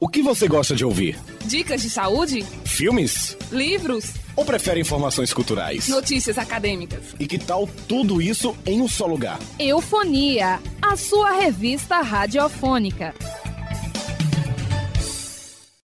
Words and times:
O 0.00 0.08
que 0.08 0.22
você 0.22 0.46
gosta 0.46 0.76
de 0.76 0.84
ouvir? 0.84 1.18
Dicas 1.44 1.82
de 1.82 1.90
saúde? 1.90 2.44
Filmes? 2.64 3.36
Livros? 3.50 4.14
Ou 4.36 4.44
prefere 4.44 4.80
informações 4.80 5.32
culturais? 5.32 5.88
Notícias 5.88 6.38
acadêmicas? 6.38 7.16
E 7.18 7.26
que 7.26 7.36
tal 7.36 7.66
tudo 7.88 8.22
isso 8.22 8.56
em 8.64 8.80
um 8.80 8.86
só 8.86 9.06
lugar? 9.06 9.40
Eufonia, 9.58 10.60
a 10.80 10.96
sua 10.96 11.32
revista 11.32 12.00
radiofônica. 12.00 13.12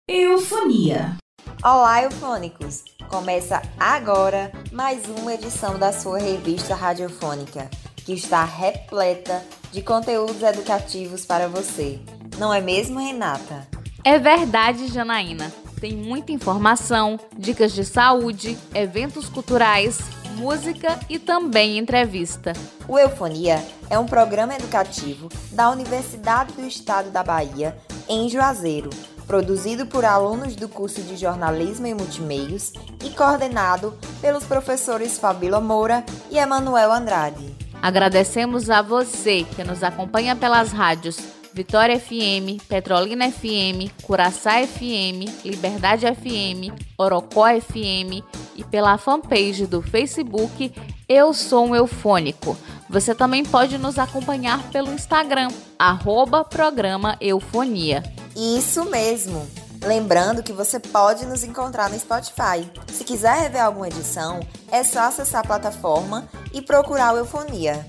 Eufonia. 0.08 1.18
Olá, 1.62 2.02
eufônicos! 2.04 2.86
Começa 3.10 3.62
agora 3.78 4.54
mais 4.71 5.04
uma 5.20 5.34
edição 5.34 5.78
da 5.78 5.92
sua 5.92 6.20
revista 6.20 6.76
radiofônica, 6.76 7.70
que 7.98 8.14
está 8.14 8.46
repleta 8.46 9.44
de 9.74 9.82
conteúdos 9.82 10.42
educativos 10.42 11.26
para 11.26 11.50
você. 11.50 12.00
Não 12.38 12.54
é 12.54 12.62
mesmo, 12.62 13.00
Renata? 13.00 13.68
É 14.08 14.18
verdade, 14.18 14.88
Janaína. 14.88 15.52
Tem 15.82 15.94
muita 15.94 16.32
informação, 16.32 17.20
dicas 17.38 17.74
de 17.74 17.84
saúde, 17.84 18.57
eventos 18.74 19.28
culturais, 19.28 20.00
música 20.38 20.98
e 21.10 21.20
também 21.20 21.78
entrevista. 21.78 22.54
O 22.88 22.98
Eufonia 22.98 23.62
é 23.89 24.00
um 24.00 24.06
programa 24.06 24.56
educativo 24.56 25.28
da 25.51 25.70
Universidade 25.70 26.54
do 26.54 26.65
Estado 26.65 27.12
da 27.12 27.21
Bahia, 27.21 27.78
em 28.07 28.29
Juazeiro, 28.29 28.92
produzido 29.28 29.86
por 29.86 30.06
alunos 30.06 30.56
do 30.56 30.70
curso 30.70 31.01
de 31.01 31.18
Jornalismo 31.18 31.86
e 31.86 31.93
Multimeios 31.93 32.72
e 33.03 33.09
coordenado 33.09 33.94
pelos 34.22 34.45
professores 34.45 35.20
Fabíola 35.20 35.59
Moura 35.59 36.06
e 36.31 36.38
Emanuel 36.38 36.94
Andrade. 36.94 37.53
Agradecemos 37.81 38.70
a 38.70 38.81
você 38.81 39.45
que 39.53 39.66
nos 39.66 39.84
acompanha 39.84 40.34
pelas 40.34 40.72
rádios 40.72 41.20
Vitória 41.58 42.00
FM, 42.00 42.61
Petrolina 42.70 43.31
FM, 43.31 43.89
Curaçá 44.03 44.61
FM, 44.61 45.44
Liberdade 45.44 46.06
FM, 46.06 46.72
Orocó 46.95 47.48
FM 47.48 48.23
e 48.56 48.64
pela 48.64 48.95
fanpage 49.00 49.66
do 49.66 49.81
Facebook 49.81 50.72
Eu 51.09 51.34
Sou 51.34 51.66
um 51.66 51.76
Eufônico. 51.76 52.56
Você 52.88 53.16
também 53.16 53.44
pode 53.44 53.80
nos 53.80 53.98
acompanhar 53.98 54.70
pelo 54.70 54.94
Instagram, 54.94 55.48
arroba 55.80 56.46
programa 56.46 57.18
Eufonia. 57.20 58.03
Isso 58.36 58.86
mesmo! 58.86 59.48
Lembrando 59.84 60.44
que 60.44 60.53
você 60.53 60.80
pode 60.80 61.26
nos 61.26 61.44
encontrar 61.44 61.90
no 61.90 62.00
Spotify. 62.00 62.70
Se 62.94 63.03
quiser 63.03 63.34
rever 63.34 63.64
alguma 63.64 63.88
edição, 63.88 64.42
é 64.72 64.84
só 64.84 65.00
acessar 65.00 65.42
a 65.42 65.48
plataforma 65.48 66.30
e 66.53 66.62
procurar 66.62 67.16
o 67.16 67.18
Eufonia. 67.18 67.84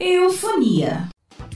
Eufonia. 0.00 1.08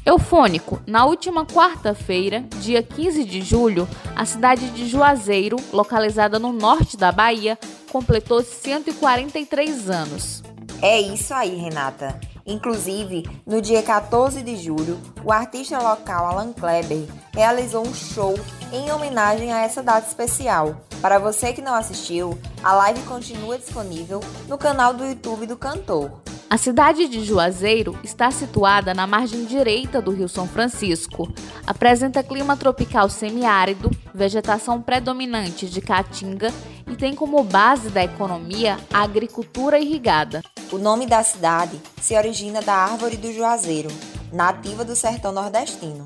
Eufônico, 0.07 0.81
na 0.87 1.05
última 1.05 1.45
quarta-feira, 1.45 2.45
dia 2.61 2.81
15 2.81 3.25
de 3.25 3.43
julho, 3.43 3.89
a 4.15 4.25
cidade 4.25 4.71
de 4.71 4.87
Juazeiro, 4.87 5.57
localizada 5.73 6.39
no 6.39 6.53
norte 6.53 6.97
da 6.97 7.11
Bahia, 7.11 7.59
completou 7.91 8.41
143 8.41 9.91
anos. 9.91 10.45
É 10.81 11.01
isso 11.01 11.35
aí, 11.35 11.57
Renata. 11.57 12.21
Inclusive, 12.47 13.25
no 13.45 13.61
dia 13.61 13.83
14 13.83 14.43
de 14.43 14.55
julho, 14.55 14.97
o 15.25 15.33
artista 15.33 15.77
local 15.81 16.27
Alan 16.27 16.53
Kleber 16.53 17.09
realizou 17.35 17.85
um 17.85 17.93
show 17.93 18.39
em 18.73 18.93
homenagem 18.93 19.53
a 19.53 19.63
essa 19.63 19.83
data 19.83 20.07
especial. 20.07 20.83
Para 21.03 21.19
você 21.19 21.53
que 21.53 21.61
não 21.61 21.75
assistiu, 21.75 22.39
a 22.63 22.73
live 22.75 23.01
continua 23.03 23.59
disponível 23.59 24.21
no 24.47 24.57
canal 24.57 24.95
do 24.95 25.05
YouTube 25.05 25.47
do 25.47 25.57
cantor. 25.57 26.13
A 26.49 26.57
cidade 26.57 27.09
de 27.09 27.25
Juazeiro 27.25 27.99
está 28.05 28.31
situada 28.31 28.95
na 28.95 29.05
margem 29.05 29.45
direita 29.45 30.01
do 30.01 30.13
Rio 30.13 30.29
São 30.29 30.47
Francisco. 30.47 31.29
Apresenta 31.67 32.23
clima 32.23 32.57
tropical 32.57 33.11
semiárido, 33.11 33.91
vegetação 34.15 34.81
predominante 34.81 35.69
de 35.69 35.81
caatinga 35.81 36.55
e 36.89 36.95
tem 36.95 37.17
como 37.17 37.43
base 37.43 37.91
da 37.91 38.05
economia 38.05 38.79
a 38.95 39.03
agricultura 39.03 39.81
irrigada. 39.81 40.41
O 40.71 40.79
nome 40.79 41.05
da 41.05 41.23
cidade 41.25 41.81
se 42.01 42.17
origina 42.17 42.63
da 42.63 42.75
árvore 42.75 43.17
do 43.17 43.33
juazeiro, 43.33 43.89
nativa 44.33 44.85
do 44.85 44.95
sertão 44.95 45.33
nordestino. 45.33 46.05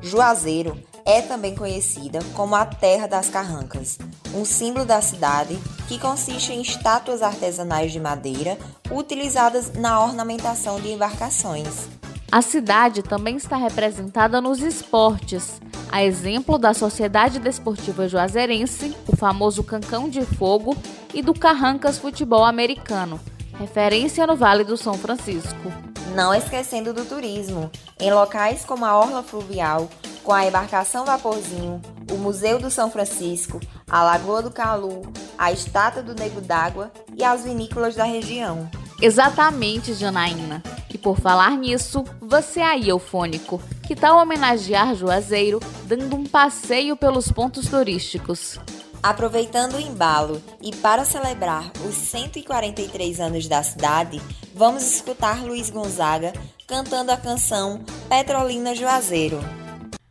Juazeiro 0.00 0.82
é 1.04 1.22
também 1.22 1.54
conhecida 1.54 2.20
como 2.34 2.54
a 2.54 2.64
Terra 2.64 3.06
das 3.06 3.28
Carrancas, 3.28 3.98
um 4.34 4.44
símbolo 4.44 4.84
da 4.84 5.00
cidade 5.00 5.58
que 5.88 5.98
consiste 5.98 6.52
em 6.52 6.62
estátuas 6.62 7.22
artesanais 7.22 7.92
de 7.92 8.00
madeira 8.00 8.58
utilizadas 8.90 9.72
na 9.72 10.02
ornamentação 10.02 10.80
de 10.80 10.90
embarcações. 10.92 11.88
A 12.30 12.40
cidade 12.40 13.02
também 13.02 13.36
está 13.36 13.56
representada 13.56 14.40
nos 14.40 14.60
esportes, 14.60 15.60
a 15.90 16.02
exemplo 16.02 16.56
da 16.58 16.72
Sociedade 16.72 17.38
Desportiva 17.38 18.08
Juazeirense, 18.08 18.96
o 19.06 19.14
famoso 19.14 19.62
Cancão 19.62 20.08
de 20.08 20.22
Fogo 20.22 20.74
e 21.12 21.20
do 21.20 21.34
Carrancas 21.34 21.98
Futebol 21.98 22.42
Americano, 22.42 23.20
referência 23.58 24.26
no 24.26 24.34
Vale 24.34 24.64
do 24.64 24.78
São 24.78 24.94
Francisco. 24.94 25.70
Não 26.14 26.32
esquecendo 26.32 26.94
do 26.94 27.04
turismo, 27.04 27.70
em 28.00 28.10
locais 28.10 28.64
como 28.64 28.86
a 28.86 28.98
Orla 28.98 29.22
Fluvial, 29.22 29.90
com 30.22 30.32
a 30.32 30.46
embarcação 30.46 31.04
Vaporzinho, 31.04 31.80
o 32.10 32.16
Museu 32.16 32.58
do 32.58 32.70
São 32.70 32.90
Francisco, 32.90 33.60
a 33.88 34.02
Lagoa 34.02 34.42
do 34.42 34.50
Calu, 34.50 35.02
a 35.36 35.52
Estátua 35.52 36.02
do 36.02 36.14
Nego 36.14 36.40
d'Água 36.40 36.92
e 37.16 37.24
as 37.24 37.44
vinícolas 37.44 37.94
da 37.94 38.04
região. 38.04 38.70
Exatamente, 39.00 39.94
Janaína. 39.94 40.62
E 40.92 40.96
por 40.96 41.18
falar 41.18 41.56
nisso, 41.56 42.04
você 42.20 42.60
aí, 42.60 42.88
eufônico, 42.88 43.60
que 43.86 43.96
tal 43.96 44.18
homenagear 44.18 44.94
Juazeiro 44.94 45.58
dando 45.84 46.14
um 46.14 46.24
passeio 46.24 46.96
pelos 46.96 47.32
pontos 47.32 47.66
turísticos? 47.66 48.60
Aproveitando 49.02 49.74
o 49.74 49.80
embalo 49.80 50.40
e 50.60 50.72
para 50.76 51.04
celebrar 51.04 51.72
os 51.84 51.94
143 51.96 53.18
anos 53.18 53.48
da 53.48 53.60
cidade, 53.62 54.22
vamos 54.54 54.84
escutar 54.84 55.42
Luiz 55.42 55.70
Gonzaga 55.70 56.32
cantando 56.68 57.10
a 57.10 57.16
canção 57.16 57.80
Petrolina 58.08 58.74
Juazeiro. 58.74 59.61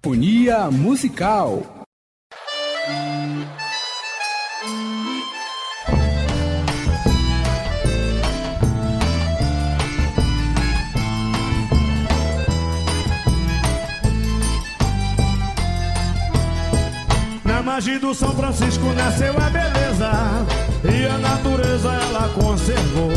Unia 0.04 0.72
Musical. 0.72 1.64
Na 17.46 17.62
margem 17.62 18.00
do 18.00 18.16
São 18.16 18.32
Francisco 18.36 18.84
nasceu 18.94 19.34
a 19.38 19.50
beleza 19.52 20.12
E 20.84 21.06
a 21.06 21.18
natureza 21.20 21.90
ela 21.94 22.28
conservou. 22.30 23.12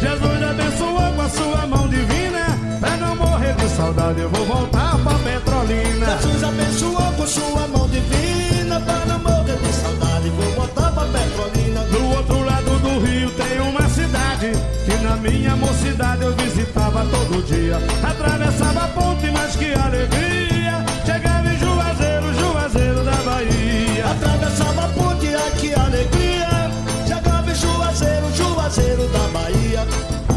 Jesus 0.00 0.42
abençoou 0.42 1.12
com 1.14 1.22
a 1.22 1.28
sua 1.28 1.66
mão 1.68 1.88
divina 1.88 2.58
Pra 2.80 2.96
não 2.96 3.14
morrer 3.14 3.33
de 3.52 3.68
saudade 3.68 4.20
eu 4.20 4.30
vou 4.30 4.44
voltar 4.46 4.96
pra 4.98 5.14
Petrolina. 5.18 6.18
Jesus 6.22 6.44
abençoou 6.44 7.12
com 7.16 7.26
sua 7.26 7.68
mão 7.68 7.88
divina 7.88 8.80
Pra 8.80 9.04
não 9.06 9.18
morrer 9.18 9.56
de 9.56 9.72
saudade 9.72 10.28
vou 10.30 10.50
voltar 10.52 10.92
pra 10.92 11.04
Petrolina. 11.04 11.80
Do 11.84 12.16
outro 12.16 12.44
lado 12.44 12.78
do 12.80 13.04
rio 13.04 13.30
tem 13.32 13.60
uma 13.60 13.88
cidade 13.88 14.52
Que 14.86 14.96
na 15.02 15.16
minha 15.16 15.56
mocidade 15.56 16.22
eu 16.22 16.34
visitava 16.36 17.04
todo 17.06 17.42
dia. 17.44 17.76
Atravessava 18.02 18.84
a 18.84 18.88
ponte, 18.88 19.30
mas 19.30 19.56
que 19.56 19.74
alegria 19.74 20.84
Chegava 21.04 21.48
em 21.48 21.58
Juazeiro, 21.58 22.34
Juazeiro 22.34 23.04
da 23.04 23.16
Bahia. 23.16 24.06
Atravessava 24.10 24.84
a 24.84 24.88
ponte, 24.88 25.26
ai 25.34 25.50
que 25.60 25.74
alegria 25.74 26.70
Chegava 27.06 27.50
em 27.50 27.54
Juazeiro, 27.54 28.34
Juazeiro 28.34 29.08
da 29.08 29.28
Bahia. 29.28 29.86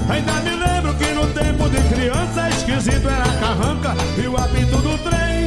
Ainda 0.09 0.33
me 0.41 0.55
lembro 0.55 0.93
que 0.95 1.11
no 1.13 1.27
tempo 1.27 1.56
criança 2.27 2.49
esquisito 2.49 3.09
era 3.09 3.25
carranca 3.39 3.95
e 4.21 4.27
o 4.27 4.35
apito 4.35 4.77
do 4.77 4.97
trem. 4.97 5.46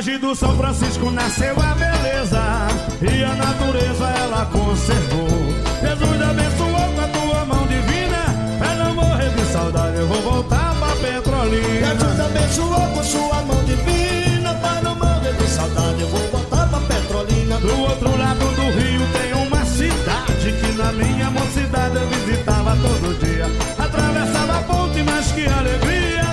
paisagem 0.00 0.18
do 0.18 0.34
São 0.34 0.56
Francisco 0.56 1.10
nasceu 1.10 1.54
a 1.60 1.74
beleza 1.74 2.40
e 3.02 3.22
a 3.22 3.34
natureza 3.34 4.08
ela 4.08 4.46
conservou. 4.46 5.28
Jesus 5.82 6.22
abençoou 6.22 6.94
com 6.94 7.00
a 7.00 7.08
tua 7.08 7.44
mão 7.44 7.66
divina, 7.66 8.24
pra 8.58 8.74
não 8.76 8.94
morrer 8.94 9.28
de 9.28 9.44
saudade 9.52 9.98
eu 9.98 10.06
vou 10.06 10.22
voltar 10.22 10.74
pra 10.76 10.96
Petrolina. 10.96 11.86
Jesus 11.86 12.20
abençoou 12.20 12.86
com 12.94 13.02
sua 13.02 13.42
mão 13.42 13.62
divina, 13.64 14.54
pra 14.54 14.80
não 14.82 14.94
morrer 14.94 15.34
de 15.34 15.46
saudade 15.46 16.00
eu 16.00 16.08
vou 16.08 16.28
voltar 16.30 16.66
pra 16.68 16.80
Petrolina. 16.80 17.58
Do 17.58 17.80
outro 17.80 18.16
lado 18.16 18.54
do 18.56 18.62
rio 18.80 19.06
tem 19.12 19.46
uma 19.46 19.64
cidade 19.66 20.52
que 20.60 20.72
na 20.78 20.92
minha 20.92 21.30
mocidade 21.30 21.96
eu 21.96 22.08
visitava 22.08 22.74
todo 22.76 23.18
dia. 23.18 23.46
Atravessava 23.78 24.60
a 24.60 24.62
ponte, 24.62 25.02
mas 25.02 25.30
que 25.32 25.46
alegria! 25.46 26.29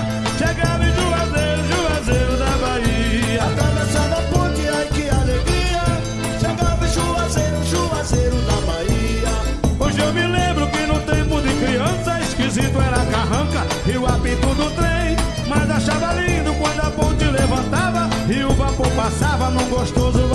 Apito 14.14 14.54
do 14.54 14.70
trem. 14.72 15.16
Mas 15.48 15.70
achava 15.70 16.12
lindo 16.14 16.52
quando 16.54 16.80
a 16.80 16.90
ponte 16.90 17.24
levantava 17.24 18.08
e 18.28 18.44
o 18.44 18.52
vapor 18.52 18.90
passava 18.92 19.50
num 19.50 19.68
gostoso 19.68 20.27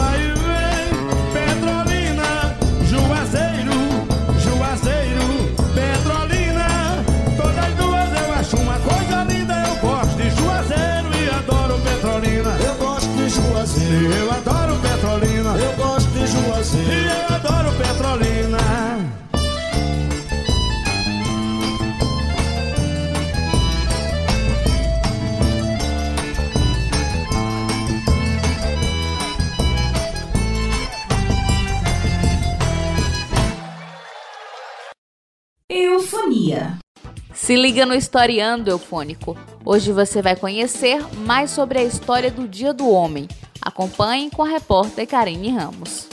Se 37.53 37.57
liga 37.61 37.85
no 37.85 37.93
Historiando 37.93 38.71
Eufônico. 38.71 39.37
Hoje 39.63 39.91
você 39.91 40.23
vai 40.23 40.35
conhecer 40.35 41.05
mais 41.17 41.51
sobre 41.51 41.77
a 41.77 41.83
história 41.83 42.31
do 42.31 42.47
Dia 42.47 42.73
do 42.73 42.89
Homem. 42.89 43.27
Acompanhe 43.61 44.31
com 44.31 44.41
a 44.41 44.47
repórter 44.47 45.05
Karine 45.05 45.51
Ramos. 45.51 46.07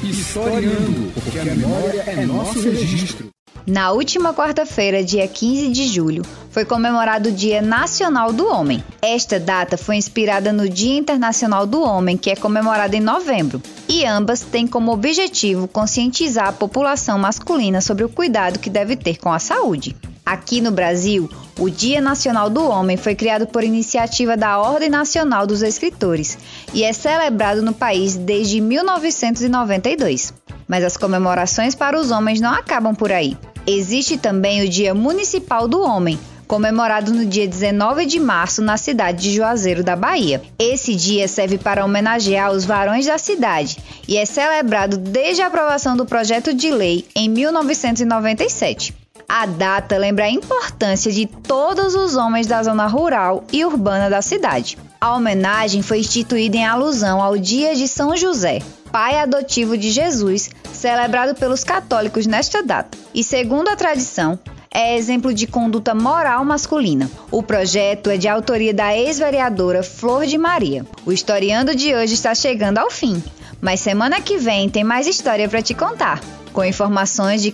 Historiando, 0.00 1.12
porque 1.12 1.36
a 1.40 1.44
memória 1.46 2.00
é 2.06 2.24
nosso 2.24 2.60
registro. 2.60 3.28
Na 3.66 3.90
última 3.90 4.32
quarta-feira, 4.32 5.02
dia 5.02 5.26
15 5.26 5.72
de 5.72 5.88
julho, 5.88 6.22
foi 6.52 6.64
comemorado 6.64 7.30
o 7.30 7.32
Dia 7.32 7.60
Nacional 7.60 8.32
do 8.32 8.46
Homem. 8.46 8.80
Esta 9.02 9.40
data 9.40 9.76
foi 9.76 9.96
inspirada 9.96 10.52
no 10.52 10.68
Dia 10.68 10.96
Internacional 10.96 11.66
do 11.66 11.82
Homem, 11.82 12.16
que 12.16 12.30
é 12.30 12.36
comemorado 12.36 12.94
em 12.94 13.00
novembro, 13.00 13.60
e 13.88 14.06
ambas 14.06 14.42
têm 14.42 14.64
como 14.64 14.92
objetivo 14.92 15.66
conscientizar 15.66 16.46
a 16.46 16.52
população 16.52 17.18
masculina 17.18 17.80
sobre 17.80 18.04
o 18.04 18.08
cuidado 18.08 18.60
que 18.60 18.70
deve 18.70 18.94
ter 18.94 19.18
com 19.18 19.32
a 19.32 19.40
saúde. 19.40 19.96
Aqui 20.24 20.62
no 20.62 20.70
Brasil, 20.70 21.28
o 21.58 21.68
Dia 21.68 22.00
Nacional 22.00 22.48
do 22.48 22.66
Homem 22.66 22.96
foi 22.96 23.14
criado 23.14 23.46
por 23.46 23.62
iniciativa 23.62 24.38
da 24.38 24.58
Ordem 24.58 24.88
Nacional 24.88 25.46
dos 25.46 25.60
Escritores 25.60 26.38
e 26.72 26.82
é 26.82 26.94
celebrado 26.94 27.60
no 27.60 27.74
país 27.74 28.16
desde 28.16 28.58
1992. 28.58 30.32
Mas 30.66 30.82
as 30.82 30.96
comemorações 30.96 31.74
para 31.74 32.00
os 32.00 32.10
homens 32.10 32.40
não 32.40 32.54
acabam 32.54 32.94
por 32.94 33.12
aí. 33.12 33.36
Existe 33.66 34.16
também 34.16 34.62
o 34.62 34.68
Dia 34.68 34.94
Municipal 34.94 35.68
do 35.68 35.82
Homem, 35.82 36.18
comemorado 36.46 37.12
no 37.12 37.26
dia 37.26 37.46
19 37.46 38.06
de 38.06 38.18
março 38.18 38.62
na 38.62 38.78
cidade 38.78 39.22
de 39.22 39.36
Juazeiro 39.36 39.84
da 39.84 39.94
Bahia. 39.94 40.42
Esse 40.58 40.94
dia 40.94 41.28
serve 41.28 41.58
para 41.58 41.84
homenagear 41.84 42.50
os 42.50 42.64
varões 42.64 43.04
da 43.04 43.18
cidade 43.18 43.76
e 44.08 44.16
é 44.16 44.24
celebrado 44.24 44.96
desde 44.96 45.42
a 45.42 45.48
aprovação 45.48 45.94
do 45.94 46.06
projeto 46.06 46.54
de 46.54 46.70
lei 46.70 47.04
em 47.14 47.28
1997. 47.28 49.03
A 49.28 49.46
data 49.46 49.96
lembra 49.96 50.24
a 50.24 50.30
importância 50.30 51.10
de 51.10 51.26
todos 51.26 51.94
os 51.94 52.16
homens 52.16 52.46
da 52.46 52.62
zona 52.62 52.86
rural 52.86 53.44
e 53.52 53.64
urbana 53.64 54.08
da 54.10 54.22
cidade. 54.22 54.78
A 55.00 55.14
homenagem 55.14 55.82
foi 55.82 55.98
instituída 55.98 56.56
em 56.56 56.64
alusão 56.64 57.22
ao 57.22 57.36
Dia 57.36 57.74
de 57.74 57.88
São 57.88 58.16
José, 58.16 58.60
pai 58.90 59.18
adotivo 59.18 59.76
de 59.76 59.90
Jesus, 59.90 60.50
celebrado 60.72 61.34
pelos 61.34 61.64
católicos 61.64 62.26
nesta 62.26 62.62
data. 62.62 62.96
E 63.12 63.22
segundo 63.24 63.68
a 63.68 63.76
tradição, 63.76 64.38
é 64.72 64.96
exemplo 64.96 65.32
de 65.32 65.46
conduta 65.46 65.94
moral 65.94 66.44
masculina. 66.44 67.10
O 67.30 67.42
projeto 67.42 68.10
é 68.10 68.16
de 68.16 68.28
autoria 68.28 68.74
da 68.74 68.96
ex-vereadora 68.96 69.82
Flor 69.82 70.26
de 70.26 70.36
Maria. 70.36 70.84
O 71.06 71.12
historiando 71.12 71.74
de 71.74 71.94
hoje 71.94 72.14
está 72.14 72.34
chegando 72.34 72.78
ao 72.78 72.90
fim, 72.90 73.22
mas 73.60 73.80
semana 73.80 74.20
que 74.20 74.36
vem 74.36 74.68
tem 74.68 74.82
mais 74.82 75.06
história 75.06 75.48
para 75.48 75.62
te 75.62 75.74
contar, 75.74 76.20
com 76.52 76.64
informações 76.64 77.42
de 77.42 77.52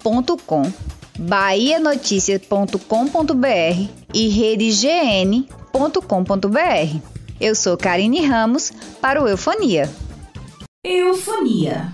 calendar.com, 0.00 0.72
bahianoticia.com.br 1.18 3.88
e 4.12 4.28
redegn.com.br. 4.28 5.46
Eu 7.40 7.54
sou 7.54 7.76
Karine 7.76 8.26
Ramos 8.26 8.72
para 9.00 9.22
o 9.22 9.28
Eufonia. 9.28 9.88
Eufonia. 10.84 11.92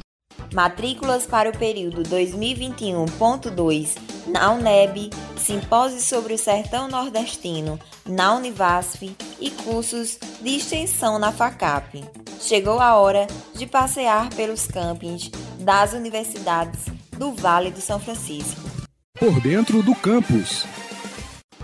Matrículas 0.54 1.26
para 1.26 1.50
o 1.50 1.58
período 1.58 2.04
2021.2 2.04 3.98
na 4.28 4.52
UNEB, 4.52 5.10
simpósio 5.36 6.00
sobre 6.00 6.32
o 6.34 6.38
sertão 6.38 6.86
nordestino 6.88 7.80
na 8.06 8.34
Univasf 8.34 9.14
e 9.40 9.50
cursos 9.50 10.18
de 10.40 10.56
extensão 10.56 11.18
na 11.18 11.32
FACAP. 11.32 12.04
Chegou 12.40 12.78
a 12.80 12.96
hora 12.96 13.26
de 13.54 13.66
passear 13.66 14.30
pelos 14.30 14.66
campings 14.66 15.30
das 15.58 15.92
universidades 15.92 16.95
do 17.18 17.32
Vale 17.32 17.70
do 17.70 17.80
São 17.80 17.98
Francisco. 17.98 18.60
Por 19.18 19.40
dentro 19.40 19.82
do 19.82 19.94
campus. 19.94 20.66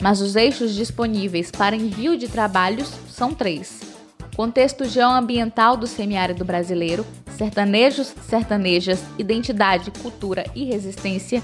mas 0.00 0.22
os 0.22 0.34
eixos 0.36 0.74
disponíveis 0.74 1.50
para 1.50 1.76
envio 1.76 2.16
de 2.16 2.26
trabalhos 2.28 2.90
são 3.10 3.34
três: 3.34 3.82
contexto 4.34 4.86
geoambiental 4.86 5.76
do 5.76 5.86
semiárido 5.86 6.46
brasileiro, 6.46 7.04
sertanejos, 7.36 8.14
sertanejas, 8.26 9.04
identidade, 9.18 9.90
cultura 9.90 10.46
e 10.54 10.64
resistência, 10.64 11.42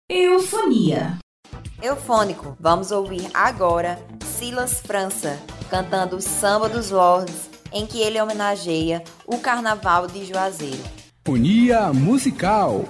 Eufonia. 0.06 1.16
Eufônico, 1.82 2.56
vamos 2.58 2.90
ouvir 2.90 3.28
agora 3.34 3.98
Silas 4.24 4.80
França 4.80 5.38
cantando 5.68 6.20
Samba 6.22 6.68
dos 6.68 6.90
Lords, 6.90 7.50
em 7.72 7.86
que 7.86 8.00
ele 8.00 8.20
homenageia 8.20 9.02
o 9.26 9.38
Carnaval 9.38 10.06
de 10.06 10.24
Juazeiro. 10.24 10.82
Unia 11.28 11.92
Musical. 11.92 12.84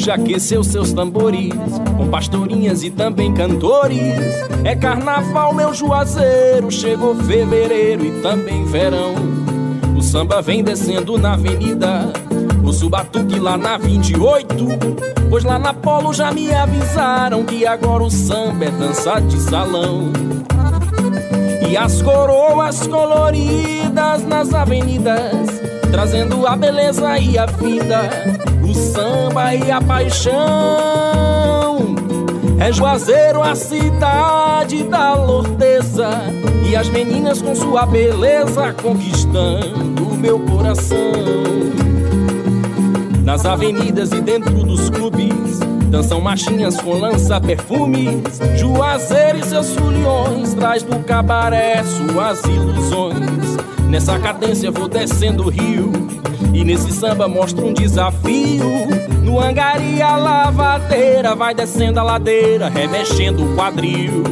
Já 0.00 0.14
aqueceu 0.14 0.64
seus 0.64 0.94
tambores, 0.94 1.52
com 1.94 2.08
pastorinhas 2.08 2.82
e 2.82 2.90
também 2.90 3.34
cantores. 3.34 4.00
É 4.64 4.74
carnaval, 4.74 5.52
meu 5.54 5.74
juazeiro, 5.74 6.70
chegou 6.70 7.14
fevereiro 7.14 8.06
e 8.06 8.22
também 8.22 8.64
verão. 8.64 9.14
O 9.94 10.00
samba 10.00 10.40
vem 10.40 10.64
descendo 10.64 11.18
na 11.18 11.34
avenida, 11.34 12.10
o 12.64 12.72
subatuque 12.72 13.38
lá 13.38 13.58
na 13.58 13.76
28. 13.76 14.54
Pois 15.28 15.44
lá 15.44 15.58
na 15.58 15.74
Polo 15.74 16.14
já 16.14 16.32
me 16.32 16.50
avisaram 16.50 17.44
que 17.44 17.66
agora 17.66 18.02
o 18.02 18.10
samba 18.10 18.64
é 18.64 18.70
dança 18.70 19.20
de 19.20 19.38
salão. 19.38 20.10
E 21.68 21.76
as 21.76 22.00
coroas 22.00 22.86
coloridas 22.86 23.69
nas 24.40 24.54
avenidas, 24.54 25.60
trazendo 25.90 26.46
a 26.46 26.56
beleza 26.56 27.18
e 27.18 27.36
a 27.36 27.44
vida, 27.44 28.08
o 28.66 28.74
samba 28.74 29.54
e 29.54 29.70
a 29.70 29.82
paixão. 29.82 30.34
É 32.58 32.72
Juazeiro 32.72 33.42
a 33.42 33.54
cidade 33.54 34.82
da 34.84 35.12
lordeza, 35.12 36.08
e 36.66 36.74
as 36.74 36.88
meninas 36.88 37.42
com 37.42 37.54
sua 37.54 37.84
beleza 37.84 38.72
conquistando 38.82 40.08
o 40.08 40.14
meu 40.14 40.40
coração. 40.40 40.96
Nas 43.22 43.44
avenidas 43.44 44.10
e 44.12 44.22
dentro 44.22 44.64
dos 44.64 44.88
clubes 44.88 45.60
Dançam 45.90 46.20
machinhas 46.20 46.80
com 46.80 46.94
lança-perfumes 46.94 48.40
Juazeiro 48.56 49.38
e 49.38 49.44
seus 49.44 49.72
foliões 49.74 50.54
Traz 50.54 50.82
do 50.82 50.98
cabaré 51.00 51.84
suas 51.84 52.42
ilusões 52.44 53.40
Nessa 53.90 54.18
cadência 54.18 54.70
vou 54.70 54.88
descendo 54.88 55.44
o 55.44 55.48
rio 55.50 55.90
E 56.54 56.64
nesse 56.64 56.92
samba 56.92 57.26
mostro 57.26 57.66
um 57.66 57.74
desafio. 57.74 58.86
No 59.22 59.40
Angari 59.40 60.00
a 60.00 60.16
lavadeira 60.16 61.34
Vai 61.34 61.54
descendo 61.54 61.98
a 61.98 62.02
ladeira 62.02 62.68
Remexendo 62.68 63.44
o 63.44 63.56
quadril. 63.56 64.22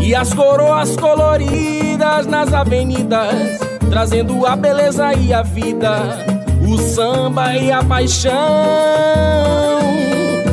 E 0.00 0.14
as 0.14 0.32
coroas 0.32 0.94
coloridas 0.96 2.26
nas 2.26 2.52
avenidas 2.52 3.66
Trazendo 3.88 4.46
a 4.46 4.54
beleza 4.54 5.14
e 5.14 5.32
a 5.32 5.42
vida. 5.42 6.18
O 6.68 6.76
samba 6.78 7.56
e 7.56 7.70
a 7.70 7.82
paixão. 7.82 8.32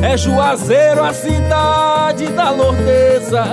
É 0.02 0.16
Juazeiro, 0.16 1.02
a 1.02 1.12
cidade 1.12 2.26
da 2.28 2.50
lordeza, 2.50 3.44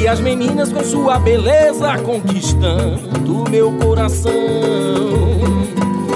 e 0.00 0.08
as 0.08 0.18
meninas 0.18 0.72
com 0.72 0.82
sua 0.82 1.18
beleza 1.18 1.98
conquistando 1.98 3.44
meu 3.50 3.70
coração. 3.72 4.32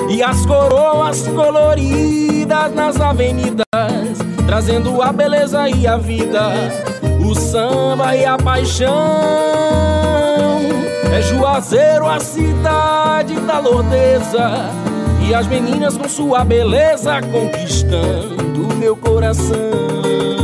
E 0.09 0.23
as 0.23 0.47
coroas 0.47 1.27
coloridas 1.29 2.75
nas 2.75 2.99
avenidas, 2.99 3.67
trazendo 4.47 5.03
a 5.03 5.13
beleza 5.13 5.69
e 5.69 5.87
a 5.87 5.99
vida, 5.99 6.51
o 7.29 7.35
samba 7.35 8.17
e 8.17 8.25
a 8.25 8.39
paixão. 8.39 8.91
É 11.13 11.21
Juazeiro, 11.21 12.09
a 12.09 12.19
cidade 12.21 13.35
da 13.41 13.59
lordeza 13.59 14.71
e 15.29 15.35
as 15.35 15.47
meninas 15.47 15.97
com 15.97 16.09
sua 16.09 16.43
beleza 16.43 17.21
conquistando 17.21 18.75
meu 18.79 18.97
coração. 18.97 20.44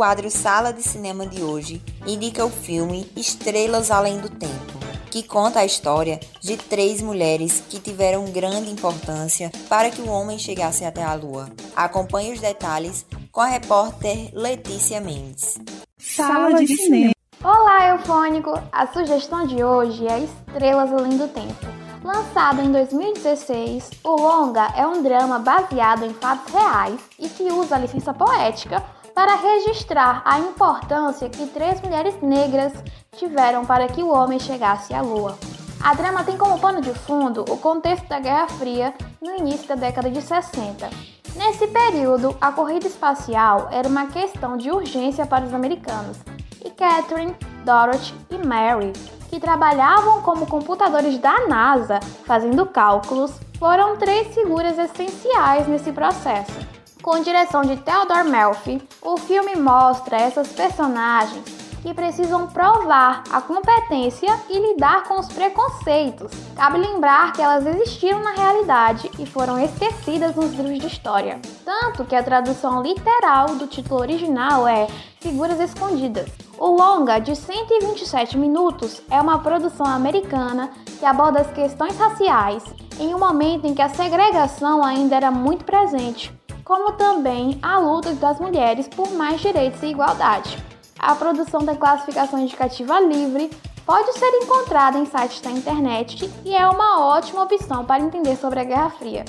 Quadro 0.00 0.30
Sala 0.30 0.72
de 0.72 0.82
Cinema 0.82 1.26
de 1.26 1.42
hoje 1.42 1.82
indica 2.06 2.42
o 2.42 2.48
filme 2.48 3.06
Estrelas 3.14 3.90
Além 3.90 4.18
do 4.18 4.30
Tempo, 4.30 4.78
que 5.10 5.22
conta 5.22 5.60
a 5.60 5.64
história 5.66 6.18
de 6.40 6.56
três 6.56 7.02
mulheres 7.02 7.62
que 7.68 7.78
tiveram 7.78 8.24
grande 8.32 8.70
importância 8.70 9.52
para 9.68 9.90
que 9.90 10.00
o 10.00 10.08
homem 10.08 10.38
chegasse 10.38 10.86
até 10.86 11.04
a 11.04 11.12
Lua. 11.12 11.50
Acompanhe 11.76 12.32
os 12.32 12.40
detalhes 12.40 13.04
com 13.30 13.42
a 13.42 13.46
repórter 13.46 14.30
Letícia 14.32 15.02
Mendes. 15.02 15.58
Sala 15.98 16.54
de 16.54 16.74
cinema. 16.78 17.12
Olá, 17.44 17.90
Eufônico! 17.90 18.54
A 18.72 18.86
sugestão 18.86 19.46
de 19.46 19.62
hoje 19.62 20.06
é 20.08 20.20
Estrelas 20.20 20.90
Além 20.94 21.18
do 21.18 21.28
Tempo. 21.28 21.66
Lançado 22.02 22.62
em 22.62 22.72
2016, 22.72 23.90
o 24.02 24.16
longa 24.16 24.72
é 24.74 24.86
um 24.86 25.02
drama 25.02 25.38
baseado 25.38 26.06
em 26.06 26.14
fatos 26.14 26.50
reais 26.50 26.98
e 27.18 27.28
que 27.28 27.42
usa 27.52 27.76
a 27.76 27.80
licença 27.80 28.14
poética 28.14 28.82
para 29.14 29.36
registrar 29.36 30.22
a 30.24 30.38
importância 30.38 31.28
que 31.28 31.46
três 31.46 31.80
mulheres 31.80 32.14
negras 32.22 32.72
tiveram 33.16 33.64
para 33.64 33.88
que 33.88 34.02
o 34.02 34.10
homem 34.10 34.38
chegasse 34.38 34.94
à 34.94 35.02
Lua. 35.02 35.38
A 35.82 35.94
drama 35.94 36.24
tem 36.24 36.36
como 36.36 36.58
pano 36.58 36.80
de 36.80 36.92
fundo 36.92 37.44
o 37.48 37.56
contexto 37.56 38.06
da 38.08 38.20
Guerra 38.20 38.48
Fria 38.48 38.94
no 39.20 39.34
início 39.36 39.66
da 39.66 39.74
década 39.74 40.10
de 40.10 40.20
60. 40.20 40.90
Nesse 41.36 41.66
período, 41.68 42.36
a 42.40 42.52
corrida 42.52 42.86
espacial 42.86 43.68
era 43.70 43.88
uma 43.88 44.06
questão 44.06 44.56
de 44.56 44.70
urgência 44.70 45.24
para 45.24 45.44
os 45.44 45.54
americanos, 45.54 46.18
e 46.62 46.70
Catherine, 46.70 47.34
Dorothy 47.64 48.14
e 48.30 48.46
Mary, 48.46 48.92
que 49.30 49.40
trabalhavam 49.40 50.20
como 50.22 50.46
computadores 50.46 51.18
da 51.18 51.46
NASA 51.46 52.00
fazendo 52.26 52.66
cálculos, 52.66 53.32
foram 53.58 53.96
três 53.96 54.34
figuras 54.34 54.76
essenciais 54.76 55.66
nesse 55.68 55.92
processo. 55.92 56.79
Com 57.10 57.22
direção 57.22 57.62
de 57.62 57.76
Theodore 57.76 58.30
Melfi, 58.30 58.80
o 59.02 59.16
filme 59.16 59.56
mostra 59.56 60.16
essas 60.16 60.46
personagens 60.52 61.42
que 61.82 61.92
precisam 61.92 62.46
provar 62.46 63.24
a 63.32 63.40
competência 63.40 64.28
e 64.48 64.56
lidar 64.56 65.02
com 65.08 65.18
os 65.18 65.26
preconceitos. 65.26 66.30
Cabe 66.54 66.78
lembrar 66.78 67.32
que 67.32 67.42
elas 67.42 67.66
existiram 67.66 68.22
na 68.22 68.30
realidade 68.30 69.10
e 69.18 69.26
foram 69.26 69.58
esquecidas 69.58 70.36
nos 70.36 70.52
livros 70.52 70.78
de 70.78 70.86
história. 70.86 71.40
Tanto 71.64 72.04
que 72.04 72.14
a 72.14 72.22
tradução 72.22 72.80
literal 72.80 73.56
do 73.56 73.66
título 73.66 74.02
original 74.02 74.68
é 74.68 74.86
Figuras 75.18 75.58
Escondidas. 75.58 76.30
O 76.56 76.68
longa, 76.68 77.18
de 77.18 77.34
127 77.34 78.38
minutos, 78.38 79.02
é 79.10 79.20
uma 79.20 79.40
produção 79.40 79.86
americana 79.86 80.70
que 81.00 81.04
aborda 81.04 81.40
as 81.40 81.50
questões 81.50 81.98
raciais 81.98 82.62
em 83.00 83.12
um 83.12 83.18
momento 83.18 83.66
em 83.66 83.74
que 83.74 83.82
a 83.82 83.88
segregação 83.88 84.84
ainda 84.84 85.16
era 85.16 85.30
muito 85.30 85.64
presente, 85.64 86.30
como 86.64 86.92
também 86.92 87.58
a 87.62 87.78
luta 87.78 88.14
das 88.14 88.38
mulheres 88.38 88.88
por 88.88 89.10
mais 89.12 89.40
direitos 89.40 89.82
e 89.82 89.86
igualdade. 89.86 90.58
A 90.98 91.14
produção 91.14 91.64
da 91.64 91.74
classificação 91.74 92.38
indicativa 92.38 93.00
livre 93.00 93.50
pode 93.86 94.12
ser 94.18 94.30
encontrada 94.42 94.98
em 94.98 95.06
sites 95.06 95.40
da 95.40 95.50
internet 95.50 96.30
e 96.44 96.54
é 96.54 96.68
uma 96.68 97.06
ótima 97.06 97.42
opção 97.42 97.84
para 97.84 98.02
entender 98.02 98.36
sobre 98.36 98.60
a 98.60 98.64
Guerra 98.64 98.90
Fria. 98.90 99.24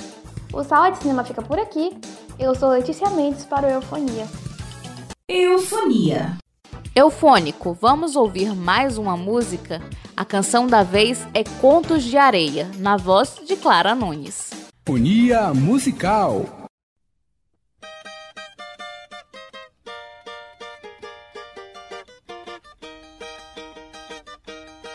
O 0.52 0.62
Sala 0.62 0.90
de 0.90 0.98
Cinema 0.98 1.24
fica 1.24 1.40
por 1.40 1.58
aqui. 1.58 1.96
Eu 2.38 2.54
sou 2.54 2.70
Letícia 2.70 3.08
Mendes 3.10 3.44
para 3.44 3.66
o 3.66 3.70
Eufonia. 3.70 4.28
Eufonia. 5.28 6.36
Eufônico, 6.94 7.72
vamos 7.72 8.16
ouvir 8.16 8.54
mais 8.54 8.98
uma 8.98 9.16
música? 9.16 9.80
A 10.14 10.26
canção 10.26 10.66
da 10.66 10.82
vez 10.82 11.26
é 11.32 11.42
Contos 11.42 12.02
de 12.04 12.18
Areia, 12.18 12.70
na 12.76 12.98
voz 12.98 13.36
de 13.46 13.56
Clara 13.56 13.94
Nunes. 13.94 14.50
Unia 14.86 15.54
Musical. 15.54 16.61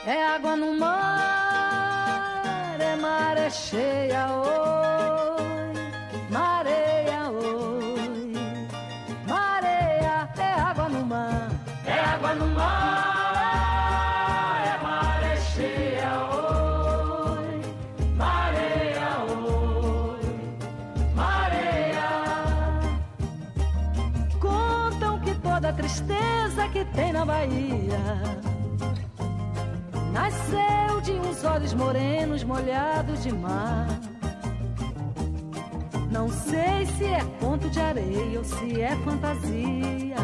É 0.08 0.26
água 0.26 0.56
no 0.56 0.72
mar, 0.80 0.96
é 2.80 2.96
maré 2.96 3.50
cheia, 3.50 4.32
oi, 4.32 5.74
mareia, 6.30 7.30
oi, 7.30 8.32
mareia, 9.28 10.30
é 10.38 10.54
água 10.54 10.88
no 10.88 11.06
mar, 11.06 11.50
é 11.86 12.00
água 12.00 12.36
no 12.36 12.48
mar, 12.56 13.84
é 14.66 14.78
maré 14.82 15.36
cheia, 15.42 16.24
oi, 17.36 17.62
mareia, 18.16 19.10
oi, 19.44 20.22
mareia. 21.14 22.08
Contam 24.40 25.20
que 25.20 25.36
toda 25.36 25.74
tristeza 25.74 26.70
que 26.72 26.86
tem 26.96 27.12
na 27.12 27.26
Bahia 27.26 28.00
Nasceu 30.18 31.00
de 31.02 31.12
uns 31.12 31.44
olhos 31.44 31.76
morenos 31.76 32.44
molhados 32.44 33.22
de 33.22 33.32
mar. 33.32 33.88
Não 36.12 36.28
sei 36.28 36.88
se 36.98 37.06
é 37.06 37.24
ponto 37.40 37.70
de 37.70 37.80
areia 37.80 38.40
ou 38.40 38.44
se 38.44 38.82
é 38.82 38.96
fantasia. 39.06 40.18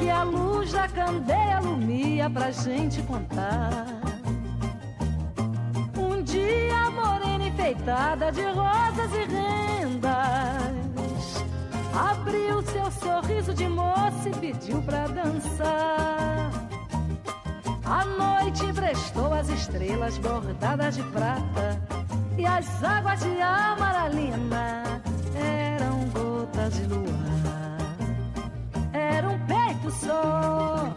Que 0.00 0.10
a 0.10 0.24
luz 0.24 0.72
da 0.72 0.88
candeia 0.88 1.58
alumia 1.58 2.28
pra 2.28 2.50
gente 2.50 3.00
contar. 3.02 3.86
Um 5.96 6.20
dia 6.20 6.90
morena 6.90 7.46
enfeitada 7.46 8.32
de 8.32 8.42
rosas 8.42 9.12
e 9.14 9.24
rendas 9.24 10.50
abriu 11.94 12.60
seu 12.62 12.90
sorriso 12.90 13.54
de 13.54 13.68
moça 13.68 14.28
e 14.28 14.32
pediu 14.32 14.82
pra 14.82 15.06
dançar. 15.06 16.59
A 17.90 18.04
noite 18.04 18.64
emprestou 18.64 19.34
as 19.34 19.48
estrelas 19.48 20.16
bordadas 20.18 20.94
de 20.94 21.02
prata 21.02 21.76
e 22.38 22.46
as 22.46 22.84
águas 22.84 23.18
de 23.18 23.40
amaralina 23.40 24.84
eram 25.34 26.08
gotas 26.10 26.74
de 26.74 26.84
luar. 26.84 27.78
Era 28.92 29.28
um 29.28 29.38
peito 29.40 29.90
só, 29.90 30.94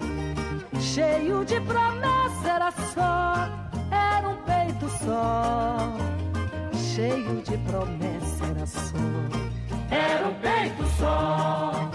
cheio 0.79 1.43
de 1.43 1.59
promessa, 1.61 2.47
era 2.47 2.71
só. 2.71 3.49
Era 3.89 4.29
um 4.29 4.37
peito 4.43 4.87
só, 5.03 5.97
cheio 6.75 7.41
de 7.41 7.57
promessa, 7.57 8.45
era 8.45 8.65
só. 8.67 8.97
Era 9.89 10.27
um 10.27 10.33
peito 10.35 10.85
só, 10.99 11.89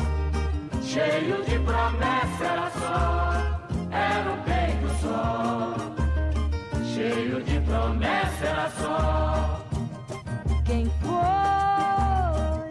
cheio 0.83 1.45
de 1.45 1.59
promessa, 1.61 2.45
era 2.45 2.71
só. 2.71 3.59
Era 3.93 4.33
um 4.33 4.43
peito 4.43 4.58
só, 5.01 5.75
cheio 6.95 7.43
de 7.43 7.61
promessa, 7.61 8.45
era 8.45 8.71
só. 8.71 9.61
Quem 10.65 10.91
foi 11.01 12.69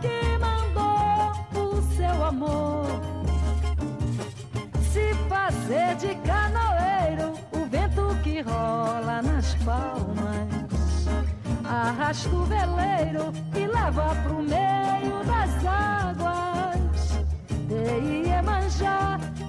que 0.00 0.38
mandou 0.38 1.70
o 1.70 1.82
seu 1.96 2.24
amor 2.24 2.86
se 4.92 5.14
fazer 5.28 5.96
de 5.96 6.14
canoeiro? 6.26 7.32
O 7.52 7.66
vento 7.66 8.16
que 8.22 8.40
rola 8.42 9.22
nas 9.22 9.54
palmas 9.64 10.62
arrasta 11.64 12.28
o 12.28 12.44
veleiro 12.44 13.32
e 13.54 13.66
leva 13.66 14.14
pro 14.22 14.42
meio 14.42 15.24
das 15.24 15.66
águas. 15.66 17.24
De 17.66 18.28
Iemanjá 18.28 19.01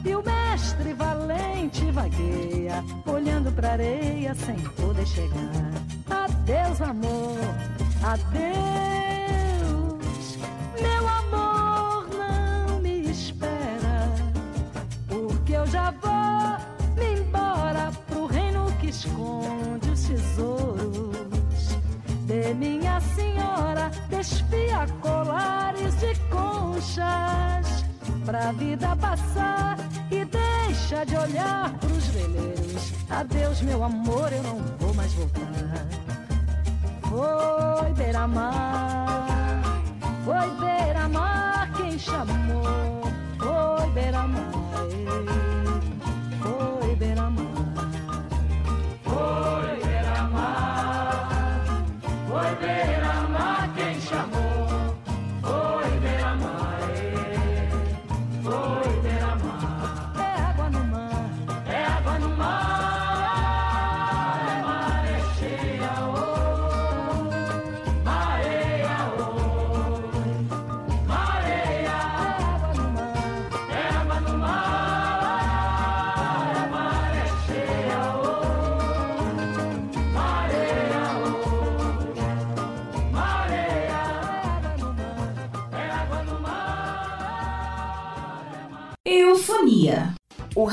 e 0.05 0.15
o 0.15 0.24
mestre 0.24 0.93
valente 0.93 1.89
vagueia, 1.91 2.83
olhando 3.05 3.51
pra 3.51 3.72
areia 3.72 4.36
sem 4.36 4.55
poder 4.55 5.05
chegar. 5.07 5.72
Adeus, 6.10 6.81
amor, 6.81 7.38
adeus, 8.03 8.38
meu 10.81 11.07
amor, 11.07 12.07
não 12.17 12.79
me 12.79 13.10
espera, 13.10 14.10
porque 15.08 15.54
eu 15.54 15.65
já 15.67 15.91
vou 15.91 16.58
me 16.97 17.19
embora 17.21 17.91
pro 18.08 18.25
reino 18.25 18.71
que 18.82 18.88
esconde 18.89 19.89
os 19.89 20.04
tesouros 20.04 21.78
de 22.25 22.54
minha 22.56 22.99
senhora. 22.99 23.89
Desfia 24.10 24.86
colares 25.01 25.95
de 25.99 26.13
conchas 26.30 27.83
pra 28.25 28.51
vida 28.53 28.95
passar 28.95 29.77
e 30.09 30.25
deixa 30.25 31.05
de 31.05 31.15
olhar 31.15 31.71
pros 31.79 32.07
veleiros. 32.07 32.93
Adeus, 33.09 33.62
meu 33.62 33.83
amor, 33.83 34.31
eu 34.31 34.43
não 34.43 34.57
vou 34.79 34.93
mais 34.93 35.13
voltar. 35.13 35.41
Foi 37.09 37.93
beira-mar, 37.93 39.62
foi 40.25 40.65
beira-mar 40.65 41.71
quem 41.77 41.99
chamou. 41.99 43.03
Foi 43.38 43.89
beira-mar, 43.91 44.51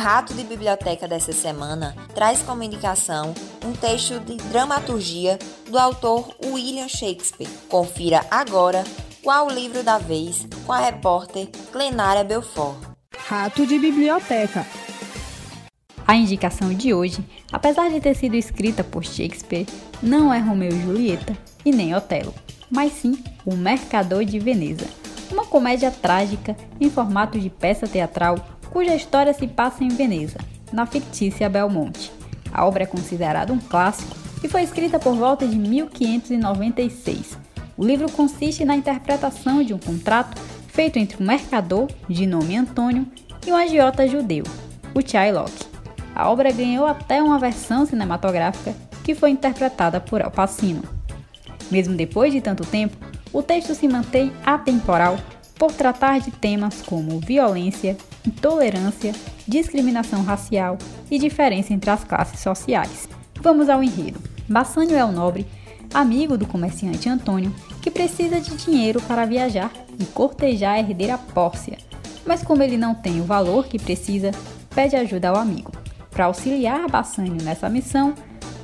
Rato 0.00 0.32
de 0.32 0.44
Biblioteca 0.44 1.06
dessa 1.06 1.30
semana 1.30 1.94
traz 2.14 2.40
como 2.40 2.62
indicação 2.62 3.34
um 3.62 3.72
texto 3.74 4.18
de 4.18 4.38
dramaturgia 4.48 5.38
do 5.68 5.78
autor 5.78 6.34
William 6.42 6.88
Shakespeare. 6.88 7.50
Confira 7.68 8.24
agora 8.30 8.82
qual 9.22 9.48
o 9.48 9.52
livro 9.52 9.82
da 9.82 9.98
vez 9.98 10.48
com 10.64 10.72
a 10.72 10.78
repórter 10.78 11.50
Clenária 11.70 12.24
Belfort. 12.24 12.78
Rato 13.28 13.66
de 13.66 13.78
Biblioteca. 13.78 14.66
A 16.06 16.16
indicação 16.16 16.72
de 16.72 16.94
hoje, 16.94 17.22
apesar 17.52 17.90
de 17.90 18.00
ter 18.00 18.14
sido 18.14 18.36
escrita 18.36 18.82
por 18.82 19.04
Shakespeare, 19.04 19.66
não 20.02 20.32
é 20.32 20.38
Romeu 20.38 20.70
e 20.70 20.80
Julieta 20.80 21.36
e 21.62 21.70
nem 21.70 21.94
Otelo, 21.94 22.34
mas 22.70 22.92
sim 22.92 23.22
O 23.44 23.54
Mercador 23.54 24.24
de 24.24 24.38
Veneza, 24.38 24.86
uma 25.30 25.44
comédia 25.44 25.90
trágica 25.90 26.56
em 26.80 26.88
formato 26.88 27.38
de 27.38 27.50
peça 27.50 27.86
teatral 27.86 28.36
cuja 28.70 28.94
história 28.94 29.32
se 29.32 29.46
passa 29.46 29.84
em 29.84 29.88
Veneza, 29.88 30.38
na 30.72 30.86
fictícia 30.86 31.48
Belmonte. 31.48 32.12
A 32.52 32.66
obra 32.66 32.84
é 32.84 32.86
considerada 32.86 33.52
um 33.52 33.58
clássico 33.58 34.16
e 34.42 34.48
foi 34.48 34.62
escrita 34.62 34.98
por 34.98 35.14
volta 35.14 35.46
de 35.46 35.56
1596. 35.56 37.38
O 37.76 37.84
livro 37.84 38.10
consiste 38.10 38.64
na 38.64 38.76
interpretação 38.76 39.62
de 39.62 39.74
um 39.74 39.78
contrato 39.78 40.40
feito 40.68 40.98
entre 40.98 41.22
um 41.22 41.26
mercador, 41.26 41.88
de 42.08 42.26
nome 42.26 42.56
Antônio, 42.56 43.06
e 43.46 43.52
um 43.52 43.56
agiota 43.56 44.06
judeu, 44.06 44.44
o 44.94 45.00
Shylock. 45.00 45.52
A 46.14 46.28
obra 46.28 46.52
ganhou 46.52 46.86
até 46.86 47.22
uma 47.22 47.38
versão 47.38 47.86
cinematográfica 47.86 48.74
que 49.02 49.14
foi 49.14 49.30
interpretada 49.30 50.00
por 50.00 50.22
Al 50.22 50.30
Pacino. 50.30 50.82
Mesmo 51.70 51.96
depois 51.96 52.32
de 52.32 52.40
tanto 52.40 52.64
tempo, 52.64 52.96
o 53.32 53.42
texto 53.42 53.74
se 53.74 53.88
mantém 53.88 54.32
atemporal 54.44 55.18
por 55.54 55.72
tratar 55.72 56.20
de 56.20 56.30
temas 56.30 56.82
como 56.82 57.20
violência, 57.20 57.96
intolerância, 58.26 59.12
discriminação 59.46 60.22
racial 60.22 60.78
e 61.10 61.18
diferença 61.18 61.72
entre 61.72 61.90
as 61.90 62.04
classes 62.04 62.40
sociais. 62.40 63.08
Vamos 63.40 63.68
ao 63.68 63.82
enredo. 63.82 64.20
Bassanio 64.48 64.96
é 64.96 65.04
o 65.04 65.12
nobre, 65.12 65.46
amigo 65.94 66.36
do 66.36 66.46
comerciante 66.46 67.08
Antônio, 67.08 67.54
que 67.80 67.90
precisa 67.90 68.40
de 68.40 68.56
dinheiro 68.56 69.00
para 69.02 69.24
viajar 69.24 69.72
e 69.98 70.04
cortejar 70.04 70.74
a 70.74 70.80
herdeira 70.80 71.18
Pórcia, 71.18 71.78
mas 72.26 72.42
como 72.42 72.62
ele 72.62 72.76
não 72.76 72.94
tem 72.94 73.20
o 73.20 73.24
valor 73.24 73.66
que 73.66 73.78
precisa, 73.78 74.30
pede 74.74 74.96
ajuda 74.96 75.30
ao 75.30 75.36
amigo. 75.36 75.72
Para 76.10 76.26
auxiliar 76.26 76.88
Bassanio 76.88 77.42
nessa 77.42 77.68
missão, 77.68 78.14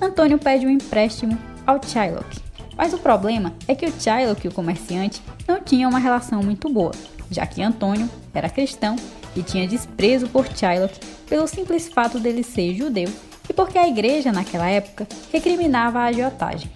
Antônio 0.00 0.38
pede 0.38 0.66
um 0.66 0.70
empréstimo 0.70 1.38
ao 1.66 1.80
Shylock. 1.82 2.38
Mas 2.76 2.92
o 2.92 2.98
problema 2.98 3.54
é 3.66 3.74
que 3.74 3.86
o 3.86 3.92
Shylock 3.92 4.44
e 4.44 4.48
o 4.48 4.52
comerciante 4.52 5.22
não 5.48 5.60
tinham 5.62 5.88
uma 5.88 5.98
relação 5.98 6.42
muito 6.42 6.68
boa, 6.68 6.92
já 7.30 7.46
que 7.46 7.62
Antônio 7.62 8.08
era 8.34 8.50
cristão 8.50 8.96
e 9.36 9.42
tinha 9.42 9.68
desprezo 9.68 10.26
por 10.28 10.46
Shylock 10.46 10.98
pelo 11.28 11.46
simples 11.46 11.88
fato 11.88 12.18
dele 12.18 12.42
ser 12.42 12.74
judeu 12.74 13.08
e 13.48 13.52
porque 13.52 13.78
a 13.78 13.86
igreja 13.86 14.32
naquela 14.32 14.68
época 14.68 15.06
recriminava 15.32 16.00
a 16.00 16.06
agiotagem. 16.06 16.68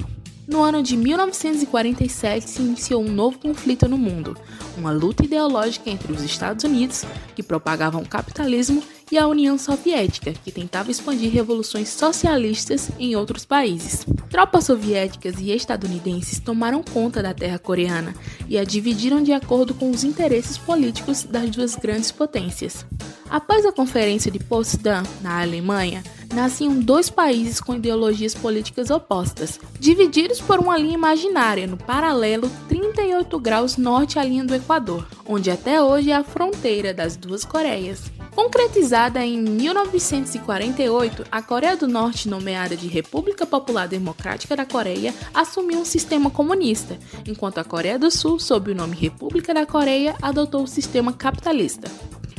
No 0.50 0.64
ano 0.64 0.82
de 0.82 0.96
1947 0.96 2.50
se 2.50 2.60
iniciou 2.60 3.04
um 3.04 3.08
novo 3.08 3.38
conflito 3.38 3.88
no 3.88 3.96
mundo, 3.96 4.36
uma 4.76 4.90
luta 4.90 5.24
ideológica 5.24 5.88
entre 5.88 6.12
os 6.12 6.24
Estados 6.24 6.64
Unidos, 6.64 7.04
que 7.36 7.42
propagavam 7.42 8.02
o 8.02 8.08
capitalismo, 8.08 8.82
e 9.12 9.18
a 9.18 9.26
União 9.26 9.56
Soviética, 9.56 10.32
que 10.32 10.52
tentava 10.52 10.90
expandir 10.90 11.32
revoluções 11.32 11.88
socialistas 11.88 12.90
em 12.98 13.16
outros 13.16 13.44
países. 13.44 14.04
Tropas 14.28 14.64
soviéticas 14.64 15.36
e 15.38 15.50
estadunidenses 15.50 16.38
tomaram 16.38 16.82
conta 16.82 17.22
da 17.22 17.34
terra 17.34 17.58
coreana 17.58 18.14
e 18.48 18.58
a 18.58 18.64
dividiram 18.64 19.22
de 19.22 19.32
acordo 19.32 19.74
com 19.74 19.90
os 19.90 20.04
interesses 20.04 20.58
políticos 20.58 21.24
das 21.24 21.50
duas 21.50 21.74
grandes 21.76 22.10
potências. 22.10 22.84
Após 23.28 23.64
a 23.64 23.72
Conferência 23.72 24.30
de 24.30 24.38
Potsdam, 24.38 25.02
na 25.22 25.40
Alemanha, 25.40 26.02
nasciam 26.34 26.78
dois 26.78 27.10
países 27.10 27.60
com 27.60 27.74
ideologias 27.74 28.34
políticas 28.34 28.90
opostas, 28.90 29.58
divididos 29.78 30.40
por 30.40 30.58
uma 30.58 30.76
linha 30.76 30.94
imaginária 30.94 31.66
no 31.66 31.76
paralelo 31.76 32.50
38 32.68 33.38
graus 33.38 33.76
norte 33.76 34.18
à 34.18 34.24
linha 34.24 34.44
do 34.44 34.54
Equador, 34.54 35.06
onde 35.26 35.50
até 35.50 35.82
hoje 35.82 36.10
é 36.10 36.16
a 36.16 36.24
fronteira 36.24 36.94
das 36.94 37.16
duas 37.16 37.44
Coreias. 37.44 38.10
Concretizada 38.34 39.24
em 39.24 39.38
1948, 39.40 41.26
a 41.30 41.42
Coreia 41.42 41.76
do 41.76 41.88
Norte, 41.88 42.28
nomeada 42.28 42.76
de 42.76 42.86
República 42.86 43.44
Popular 43.44 43.88
Democrática 43.88 44.56
da 44.56 44.64
Coreia, 44.64 45.12
assumiu 45.34 45.80
um 45.80 45.84
sistema 45.84 46.30
comunista, 46.30 46.96
enquanto 47.26 47.58
a 47.58 47.64
Coreia 47.64 47.98
do 47.98 48.10
Sul, 48.10 48.38
sob 48.38 48.70
o 48.70 48.74
nome 48.74 48.96
República 48.96 49.52
da 49.52 49.66
Coreia, 49.66 50.14
adotou 50.22 50.62
o 50.62 50.68
sistema 50.68 51.12
capitalista. 51.12 51.90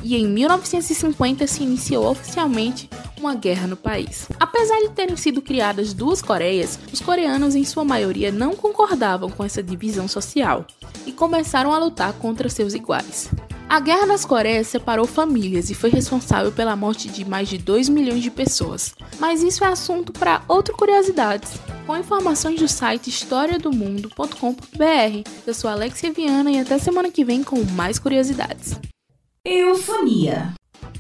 E 0.04 0.16
em 0.16 0.28
1950 0.28 1.46
se 1.48 1.64
iniciou 1.64 2.10
oficialmente 2.10 2.90
uma 3.20 3.36
guerra 3.36 3.68
no 3.68 3.78
país. 3.78 4.28
Apesar 4.40 4.80
de 4.80 4.90
terem 4.90 5.16
sido 5.16 5.42
criadas 5.42 5.94
duas 5.94 6.22
Coreias, 6.22 6.80
os 6.92 7.00
coreanos 7.00 7.56
em 7.56 7.64
sua 7.64 7.86
maioria 7.86 8.32
não 8.32 8.56
concordavam 8.56 9.30
com 9.30 9.44
essa 9.44 9.62
divisão 9.62 10.08
social 10.08 10.66
e 11.06 11.12
começaram 11.12 11.74
a 11.74 11.78
lutar 11.78 12.14
contra 12.14 12.50
seus 12.50 12.74
iguais. 12.74 13.30
A 13.72 13.80
Guerra 13.80 14.08
das 14.08 14.26
Coreias 14.26 14.68
separou 14.68 15.08
famílias 15.08 15.70
e 15.70 15.74
foi 15.74 15.90
responsável 15.90 16.52
pela 16.52 16.76
morte 16.76 17.08
de 17.08 17.24
mais 17.24 17.48
de 17.48 17.58
2 17.58 17.88
milhões 17.88 18.22
de 18.22 18.30
pessoas. 18.30 18.94
Mas 19.18 19.42
isso 19.42 19.64
é 19.64 19.68
assunto 19.68 20.12
para 20.12 20.42
outras 20.46 20.76
curiosidades. 20.76 21.54
Com 21.88 21.96
informações 21.96 22.60
do 22.60 22.68
site 22.68 23.10
historiadomundo.com.br. 23.10 25.30
Eu 25.48 25.54
sou 25.54 25.70
Alexia 25.70 26.12
Viana 26.12 26.52
e 26.52 26.60
até 26.60 26.78
semana 26.78 27.10
que 27.10 27.24
vem 27.24 27.46
com 27.46 27.64
mais 27.64 27.98
curiosidades. 27.98 28.78
Eufonia. 29.44 30.54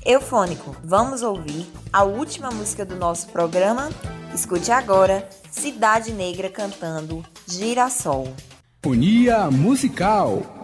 Eufônico, 0.04 0.76
vamos 0.84 1.22
ouvir 1.22 1.68
a 1.94 2.04
última 2.04 2.50
música 2.50 2.84
do 2.84 2.96
nosso 2.96 3.28
programa? 3.30 3.90
Escute 4.34 4.72
agora 4.72 5.30
Cidade 5.52 6.12
Negra 6.12 6.50
cantando 6.50 7.24
Girassol. 7.48 8.34
Fonia 8.84 9.52
musical. 9.52 10.61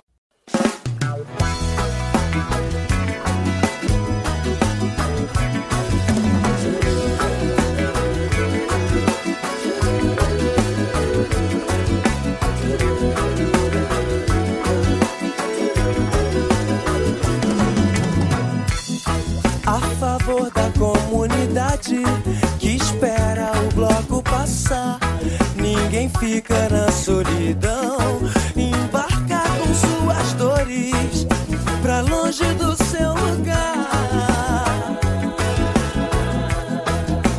Favor 20.37 20.51
da 20.51 20.69
comunidade 20.77 22.03
que 22.59 22.75
espera 22.75 23.51
o 23.65 23.73
bloco 23.73 24.21
passar. 24.23 24.99
Ninguém 25.55 26.09
fica 26.19 26.69
na 26.69 26.91
solidão. 26.91 27.97
Embarca 28.55 29.41
com 29.59 29.73
suas 29.73 30.33
dores 30.33 31.25
pra 31.81 32.01
longe 32.01 32.43
do 32.55 32.75
seu 32.85 33.13
lugar. 33.13 33.87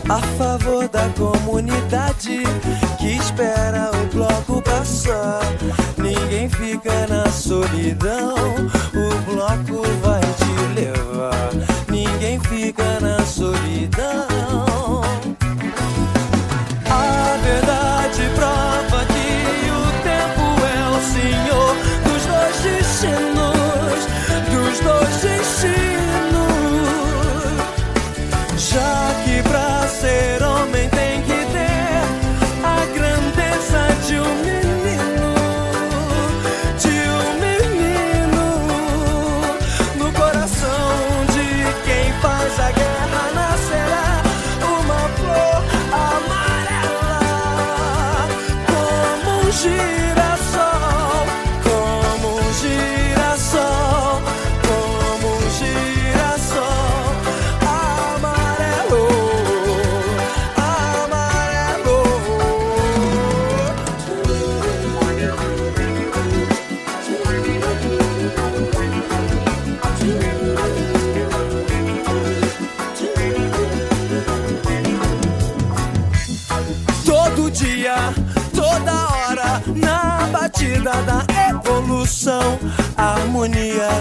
A 0.08 0.20
favor 0.36 0.88
da 0.88 1.08
comunidade 1.10 2.42
que 2.98 3.16
espera 3.16 3.90
o 3.92 4.14
bloco 4.14 4.60
passar. 4.62 5.40
Ninguém 5.96 6.48
fica 6.48 7.06
na 7.06 7.30
solidão. 7.30 8.34
O 8.94 9.32
bloco 9.32 9.82
vai 10.02 10.17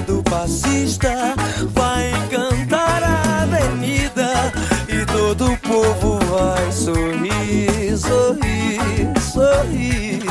do 0.01 0.21
passista 0.23 1.35
vai 1.73 2.11
cantar 2.29 3.03
a 3.03 3.43
avenida 3.43 4.51
e 4.87 5.05
todo 5.05 5.51
o 5.51 5.57
povo 5.57 6.19
vai 6.25 6.71
sorrir, 6.71 7.97
sorrir, 7.97 9.19
sorrir, 9.19 10.21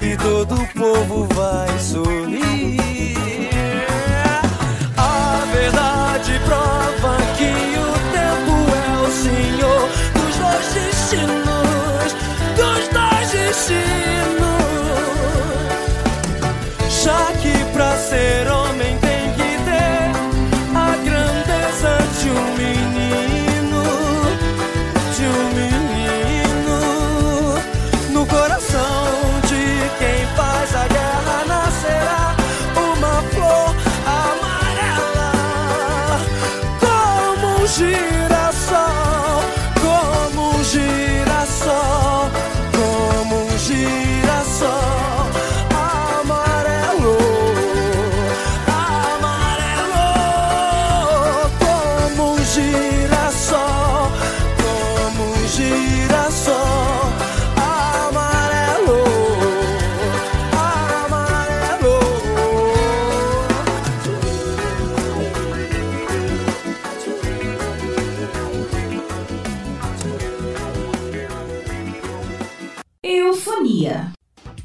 e 0.00 0.16
todo 0.16 0.54
o 0.54 0.66
povo 0.68 1.28
vai 1.34 1.73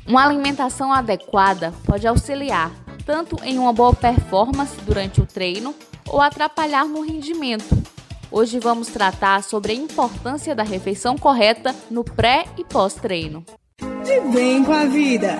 Uma 0.09 0.25
alimentação 0.25 0.91
adequada 0.91 1.71
pode 1.85 2.07
auxiliar 2.07 2.71
tanto 3.05 3.37
em 3.43 3.59
uma 3.59 3.71
boa 3.71 3.93
performance 3.93 4.75
durante 4.81 5.21
o 5.21 5.25
treino 5.27 5.75
ou 6.07 6.19
atrapalhar 6.19 6.85
no 6.85 7.01
rendimento. 7.01 7.77
Hoje 8.31 8.57
vamos 8.57 8.87
tratar 8.87 9.43
sobre 9.43 9.71
a 9.71 9.75
importância 9.75 10.55
da 10.55 10.63
refeição 10.63 11.15
correta 11.15 11.75
no 11.91 12.03
pré 12.03 12.45
e 12.57 12.63
pós-treino. 12.63 13.45
De 14.03 14.19
bem 14.33 14.63
com 14.63 14.73
a 14.73 14.85
vida. 14.85 15.37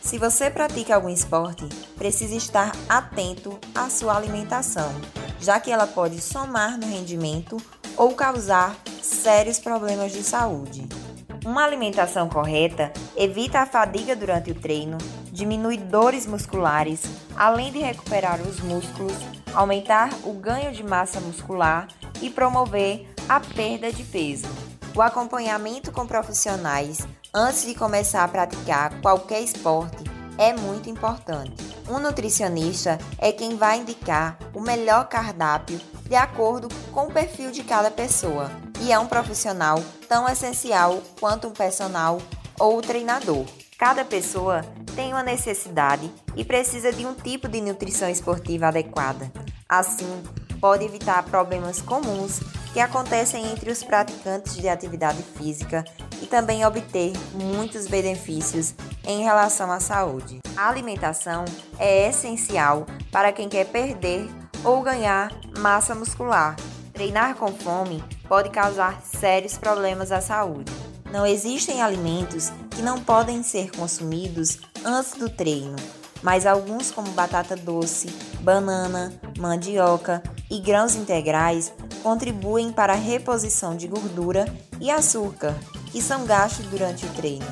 Se 0.00 0.18
você 0.18 0.50
pratica 0.50 0.96
algum 0.96 1.08
esporte, 1.08 1.68
precisa 1.96 2.34
estar 2.34 2.72
atento 2.88 3.60
à 3.76 3.88
sua 3.88 4.16
alimentação, 4.16 4.92
já 5.40 5.60
que 5.60 5.70
ela 5.70 5.86
pode 5.86 6.20
somar 6.20 6.76
no 6.76 6.88
rendimento 6.88 7.56
ou 7.96 8.12
causar 8.14 8.74
sérios 9.00 9.60
problemas 9.60 10.10
de 10.10 10.24
saúde. 10.24 11.05
Uma 11.46 11.62
alimentação 11.62 12.28
correta 12.28 12.92
evita 13.16 13.60
a 13.60 13.66
fadiga 13.66 14.16
durante 14.16 14.50
o 14.50 14.54
treino, 14.56 14.98
diminui 15.30 15.76
dores 15.76 16.26
musculares, 16.26 17.02
além 17.36 17.70
de 17.70 17.78
recuperar 17.78 18.40
os 18.40 18.58
músculos, 18.58 19.14
aumentar 19.54 20.10
o 20.24 20.32
ganho 20.32 20.72
de 20.72 20.82
massa 20.82 21.20
muscular 21.20 21.86
e 22.20 22.28
promover 22.30 23.08
a 23.28 23.38
perda 23.38 23.92
de 23.92 24.02
peso. 24.02 24.48
O 24.92 25.00
acompanhamento 25.00 25.92
com 25.92 26.04
profissionais 26.04 27.06
antes 27.32 27.64
de 27.64 27.76
começar 27.76 28.24
a 28.24 28.28
praticar 28.28 29.00
qualquer 29.00 29.40
esporte 29.40 30.02
é 30.36 30.52
muito 30.52 30.90
importante. 30.90 31.64
Um 31.88 32.00
nutricionista 32.00 32.98
é 33.18 33.30
quem 33.30 33.56
vai 33.56 33.78
indicar 33.78 34.36
o 34.52 34.60
melhor 34.60 35.08
cardápio 35.08 35.80
de 36.08 36.16
acordo 36.16 36.66
com 36.90 37.06
o 37.06 37.12
perfil 37.12 37.52
de 37.52 37.62
cada 37.62 37.88
pessoa 37.88 38.50
e 38.86 38.92
é 38.92 38.98
um 39.00 39.06
profissional 39.08 39.82
tão 40.08 40.28
essencial 40.28 41.02
quanto 41.18 41.48
um 41.48 41.50
personal 41.50 42.22
ou 42.56 42.80
treinador. 42.80 43.44
Cada 43.76 44.04
pessoa 44.04 44.64
tem 44.94 45.12
uma 45.12 45.24
necessidade 45.24 46.08
e 46.36 46.44
precisa 46.44 46.92
de 46.92 47.04
um 47.04 47.12
tipo 47.12 47.48
de 47.48 47.60
nutrição 47.60 48.08
esportiva 48.08 48.68
adequada. 48.68 49.28
Assim, 49.68 50.22
pode 50.60 50.84
evitar 50.84 51.24
problemas 51.24 51.82
comuns 51.82 52.38
que 52.72 52.78
acontecem 52.78 53.50
entre 53.50 53.72
os 53.72 53.82
praticantes 53.82 54.54
de 54.54 54.68
atividade 54.68 55.20
física 55.36 55.84
e 56.22 56.26
também 56.26 56.64
obter 56.64 57.12
muitos 57.34 57.88
benefícios 57.88 58.72
em 59.04 59.24
relação 59.24 59.72
à 59.72 59.80
saúde. 59.80 60.38
A 60.56 60.68
alimentação 60.68 61.44
é 61.76 62.08
essencial 62.08 62.86
para 63.10 63.32
quem 63.32 63.48
quer 63.48 63.66
perder 63.66 64.28
ou 64.62 64.80
ganhar 64.80 65.32
massa 65.58 65.92
muscular. 65.92 66.54
Treinar 66.92 67.34
com 67.34 67.52
fome 67.52 68.02
pode 68.28 68.50
causar 68.50 69.00
sérios 69.02 69.56
problemas 69.56 70.12
à 70.12 70.20
saúde. 70.20 70.72
Não 71.10 71.24
existem 71.24 71.82
alimentos 71.82 72.50
que 72.70 72.82
não 72.82 73.00
podem 73.00 73.42
ser 73.42 73.70
consumidos 73.70 74.58
antes 74.84 75.12
do 75.12 75.30
treino, 75.30 75.76
mas 76.22 76.44
alguns, 76.44 76.90
como 76.90 77.10
batata 77.12 77.56
doce, 77.56 78.08
banana, 78.40 79.12
mandioca 79.38 80.22
e 80.50 80.60
grãos 80.60 80.94
integrais, 80.94 81.72
contribuem 82.02 82.72
para 82.72 82.92
a 82.92 82.96
reposição 82.96 83.76
de 83.76 83.86
gordura 83.86 84.44
e 84.80 84.90
açúcar 84.90 85.54
que 85.90 86.02
são 86.02 86.26
gastos 86.26 86.66
durante 86.66 87.06
o 87.06 87.08
treino. 87.10 87.46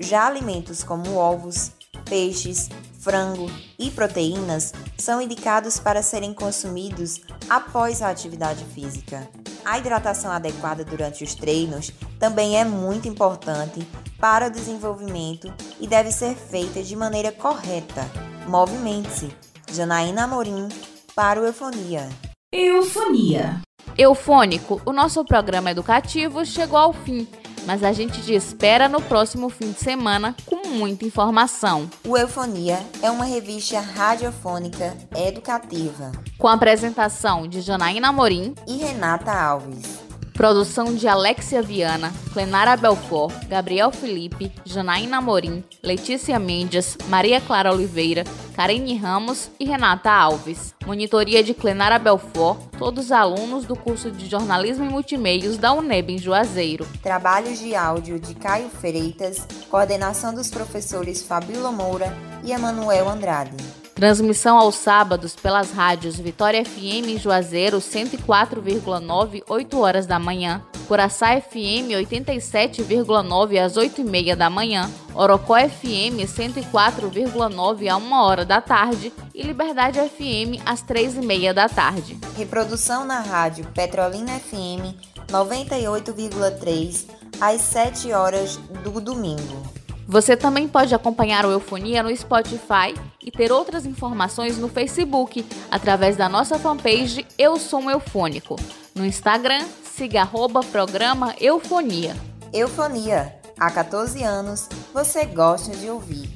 Já 0.00 0.26
alimentos 0.26 0.82
como 0.82 1.16
ovos, 1.16 1.70
peixes, 2.04 2.68
frango 2.98 3.50
e 3.78 3.90
proteínas 3.90 4.72
são 4.98 5.20
indicados 5.20 5.78
para 5.78 6.02
serem 6.02 6.32
consumidos 6.32 7.20
após 7.48 8.02
a 8.02 8.08
atividade 8.08 8.64
física. 8.74 9.28
A 9.64 9.78
hidratação 9.78 10.30
adequada 10.30 10.84
durante 10.84 11.24
os 11.24 11.34
treinos 11.34 11.90
também 12.18 12.58
é 12.58 12.64
muito 12.64 13.08
importante 13.08 13.86
para 14.20 14.48
o 14.48 14.50
desenvolvimento 14.50 15.52
e 15.80 15.86
deve 15.86 16.12
ser 16.12 16.34
feita 16.34 16.82
de 16.82 16.94
maneira 16.94 17.32
correta. 17.32 18.04
Movimente-se. 18.46 19.34
Janaína 19.72 20.24
Amorim 20.24 20.68
para 21.14 21.40
o 21.40 21.44
Eufonia. 21.44 22.08
Eufonia. 22.52 23.60
Eufônico, 23.96 24.80
o 24.84 24.92
nosso 24.92 25.24
programa 25.24 25.70
educativo 25.70 26.44
chegou 26.44 26.78
ao 26.78 26.92
fim 26.92 27.26
mas 27.66 27.82
a 27.82 27.92
gente 27.92 28.22
te 28.22 28.34
espera 28.34 28.88
no 28.88 29.00
próximo 29.00 29.48
fim 29.48 29.72
de 29.72 29.80
semana 29.80 30.34
com 30.46 30.68
muita 30.68 31.04
informação. 31.04 31.88
O 32.06 32.16
Eufonia 32.16 32.78
é 33.02 33.10
uma 33.10 33.24
revista 33.24 33.80
radiofônica 33.80 34.96
educativa. 35.16 36.12
Com 36.38 36.48
a 36.48 36.54
apresentação 36.54 37.48
de 37.48 37.60
Janaína 37.60 38.12
Morim 38.12 38.54
e 38.66 38.76
Renata 38.76 39.32
Alves. 39.32 40.03
Produção 40.34 40.92
de 40.92 41.06
Alexia 41.06 41.62
Viana, 41.62 42.12
Clenara 42.32 42.76
Belfort, 42.76 43.46
Gabriel 43.46 43.92
Felipe, 43.92 44.50
Janaína 44.64 45.20
Morim, 45.20 45.62
Letícia 45.80 46.40
Mendes, 46.40 46.98
Maria 47.08 47.40
Clara 47.40 47.72
Oliveira, 47.72 48.24
Karine 48.56 48.96
Ramos 48.96 49.48
e 49.60 49.64
Renata 49.64 50.10
Alves. 50.10 50.74
Monitoria 50.84 51.42
de 51.42 51.54
Clenara 51.54 52.00
Belfort, 52.00 52.58
todos 52.76 53.12
alunos 53.12 53.64
do 53.64 53.76
curso 53.76 54.10
de 54.10 54.26
Jornalismo 54.28 54.84
e 54.84 54.88
Multimeios 54.88 55.56
da 55.56 55.72
UNEB 55.72 56.14
em 56.14 56.18
Juazeiro. 56.18 56.84
Trabalhos 57.00 57.60
de 57.60 57.76
áudio 57.76 58.18
de 58.18 58.34
Caio 58.34 58.68
Freitas, 58.68 59.46
coordenação 59.70 60.34
dos 60.34 60.50
professores 60.50 61.22
Fabíola 61.22 61.70
Moura 61.70 62.12
e 62.42 62.50
Emanuel 62.50 63.08
Andrade. 63.08 63.83
Transmissão 63.94 64.58
aos 64.58 64.74
sábados 64.74 65.36
pelas 65.36 65.70
rádios 65.70 66.16
Vitória 66.18 66.64
FM 66.64 67.08
em 67.10 67.18
Juazeiro 67.18 67.78
104,9, 67.78 69.42
8 69.48 69.80
horas 69.80 70.04
da 70.04 70.18
manhã, 70.18 70.60
Curaçá 70.88 71.40
FM 71.40 71.94
87,9 71.94 73.64
às 73.64 73.76
8 73.76 74.00
e 74.00 74.04
meia 74.04 74.34
da 74.34 74.50
manhã, 74.50 74.90
Orocó 75.14 75.54
FM 75.56 76.26
104,9 76.26 77.88
a 77.88 77.96
1 77.96 78.12
hora 78.12 78.44
da 78.44 78.60
tarde 78.60 79.12
e 79.32 79.42
Liberdade 79.42 80.00
FM 80.00 80.60
às 80.66 80.82
3 80.82 81.16
e 81.16 81.20
meia 81.20 81.54
da 81.54 81.68
tarde. 81.68 82.18
Reprodução 82.36 83.04
na 83.04 83.20
rádio 83.20 83.64
Petrolina 83.72 84.32
FM 84.40 84.92
98,3 85.28 87.06
às 87.40 87.60
7 87.60 88.12
horas 88.12 88.56
do 88.82 89.00
domingo. 89.00 89.73
Você 90.14 90.36
também 90.36 90.68
pode 90.68 90.94
acompanhar 90.94 91.44
o 91.44 91.50
Eufonia 91.50 92.00
no 92.00 92.16
Spotify 92.16 92.94
e 93.20 93.32
ter 93.32 93.50
outras 93.50 93.84
informações 93.84 94.56
no 94.56 94.68
Facebook 94.68 95.44
através 95.68 96.16
da 96.16 96.28
nossa 96.28 96.56
fanpage 96.56 97.26
Eu 97.36 97.58
Sou 97.58 97.80
um 97.80 97.90
Eufônico. 97.90 98.54
No 98.94 99.04
Instagram, 99.04 99.66
siga 99.82 100.20
arroba 100.20 100.60
programa 100.60 101.34
Eufonia. 101.40 102.14
Eufonia. 102.52 103.34
Há 103.58 103.68
14 103.72 104.22
anos, 104.22 104.68
você 104.92 105.24
gosta 105.24 105.76
de 105.76 105.90
ouvir. 105.90 106.33